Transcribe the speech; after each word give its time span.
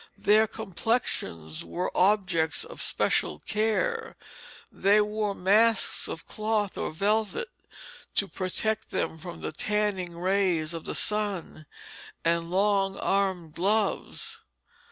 Their 0.17 0.47
complexions 0.47 1.63
were 1.63 1.95
objects 1.95 2.65
of 2.65 2.81
special 2.81 3.37
care; 3.37 4.15
they 4.71 4.99
wore 4.99 5.35
masks 5.35 6.07
of 6.09 6.25
cloth 6.25 6.75
or 6.75 6.89
velvet 6.91 7.49
to 8.15 8.27
protect 8.27 8.89
them 8.89 9.19
from 9.19 9.41
the 9.41 9.51
tanning 9.51 10.17
rays 10.17 10.73
of 10.73 10.85
the 10.85 10.95
sun, 10.95 11.67
and 12.25 12.49
long 12.49 12.97
armed 12.97 13.53
gloves. 13.53 14.41